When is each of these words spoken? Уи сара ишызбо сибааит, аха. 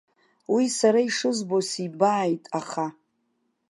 Уи 0.53 0.65
сара 0.77 0.99
ишызбо 1.07 1.59
сибааит, 1.69 2.43
аха. 2.59 2.85